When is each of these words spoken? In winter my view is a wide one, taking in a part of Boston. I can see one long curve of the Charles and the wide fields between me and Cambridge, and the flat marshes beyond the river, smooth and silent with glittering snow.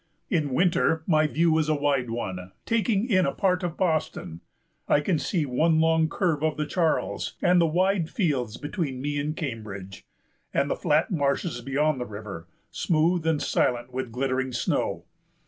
In 0.31 0.51
winter 0.51 1.03
my 1.05 1.27
view 1.27 1.55
is 1.59 1.69
a 1.69 1.75
wide 1.75 2.09
one, 2.09 2.53
taking 2.65 3.07
in 3.07 3.27
a 3.27 3.31
part 3.31 3.61
of 3.61 3.77
Boston. 3.77 4.41
I 4.87 4.99
can 4.99 5.19
see 5.19 5.45
one 5.45 5.79
long 5.79 6.09
curve 6.09 6.41
of 6.41 6.57
the 6.57 6.65
Charles 6.65 7.35
and 7.39 7.61
the 7.61 7.67
wide 7.67 8.09
fields 8.09 8.57
between 8.57 8.99
me 8.99 9.19
and 9.19 9.37
Cambridge, 9.37 10.03
and 10.55 10.71
the 10.71 10.75
flat 10.75 11.11
marshes 11.11 11.61
beyond 11.61 12.01
the 12.01 12.07
river, 12.07 12.47
smooth 12.71 13.27
and 13.27 13.39
silent 13.39 13.93
with 13.93 14.11
glittering 14.11 14.53
snow. 14.53 15.03